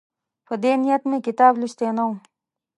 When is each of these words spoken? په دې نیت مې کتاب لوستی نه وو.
په 0.45 0.53
دې 0.63 0.71
نیت 0.81 1.03
مې 1.09 1.17
کتاب 1.27 1.53
لوستی 1.59 1.89
نه 1.97 2.03
وو. 2.07 2.15